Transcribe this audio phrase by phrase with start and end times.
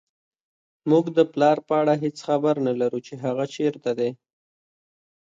[0.89, 4.09] موږ د پلار په اړه هېڅ خبر نه لرو چې هغه چېرته دی